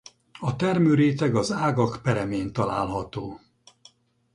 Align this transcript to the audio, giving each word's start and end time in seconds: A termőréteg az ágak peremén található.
A 0.39 0.55
termőréteg 0.55 1.35
az 1.35 1.51
ágak 1.51 2.01
peremén 2.01 2.53
található. 2.53 3.39